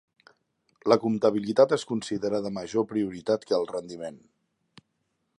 [0.91, 4.17] La compatibilitat es considera de major prioritat que el rendiment.